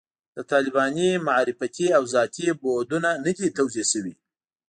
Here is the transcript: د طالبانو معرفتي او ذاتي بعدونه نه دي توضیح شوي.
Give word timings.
د 0.35 0.37
طالبانو 0.51 1.07
معرفتي 1.27 1.87
او 1.97 2.03
ذاتي 2.13 2.47
بعدونه 2.63 3.09
نه 3.25 3.31
دي 3.37 3.47
توضیح 3.57 3.85
شوي. 3.93 4.13